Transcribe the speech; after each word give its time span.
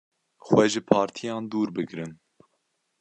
Xwe 0.45 0.63
ji 0.71 0.81
partiyan 0.91 1.43
dûr 1.51 1.67
bigirin. 1.75 2.13